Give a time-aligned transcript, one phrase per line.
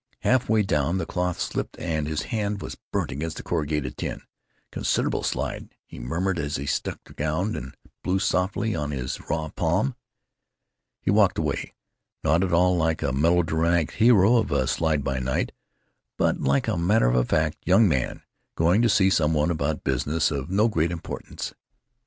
[0.21, 4.23] Half way down, the cloth slipped and his hand was burnt against the corrugated tin.
[4.71, 9.49] "Consid'able slide," he murmured as he struck the ground and blew softly on his raw
[9.49, 9.93] palm.
[11.01, 15.51] He walked away—not at all like a melodramatic hero of a slide by night,
[16.17, 18.23] but like a matter of fact young man
[18.55, 21.53] going to see some one about business of no great importance.